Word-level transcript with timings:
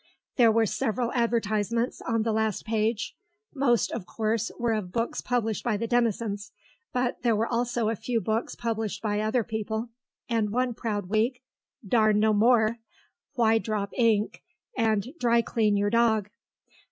There 0.35 0.51
were 0.51 0.65
several 0.65 1.13
advertisements 1.13 2.01
on 2.01 2.23
the 2.23 2.31
last 2.33 2.65
page; 2.65 3.15
most, 3.53 3.91
of 3.91 4.07
course, 4.07 4.49
were 4.57 4.73
of 4.73 4.91
books 4.91 5.21
published 5.21 5.63
by 5.63 5.77
the 5.77 5.87
Denisons, 5.87 6.51
but 6.91 7.21
there 7.21 7.35
were 7.35 7.45
also 7.45 7.87
a 7.87 7.95
few 7.95 8.19
books 8.19 8.55
published 8.55 9.03
by 9.03 9.19
other 9.19 9.43
people, 9.43 9.89
and, 10.27 10.49
one 10.49 10.73
proud 10.73 11.05
week, 11.07 11.43
"Darn 11.87 12.17
No 12.19 12.33
More," 12.33 12.79
"Why 13.35 13.59
Drop 13.59 13.91
Ink," 13.95 14.41
and 14.75 15.05
"Dry 15.19 15.43
Clean 15.43 15.77
Your 15.77 15.91
Dog." 15.91 16.31